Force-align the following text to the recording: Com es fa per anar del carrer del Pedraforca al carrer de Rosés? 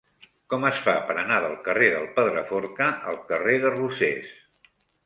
Com 0.53 0.63
es 0.69 0.79
fa 0.85 0.95
per 1.09 1.17
anar 1.23 1.37
del 1.43 1.53
carrer 1.69 1.91
del 1.97 2.09
Pedraforca 2.17 2.89
al 3.13 3.21
carrer 3.31 3.61
de 3.69 3.79
Rosés? 3.79 4.35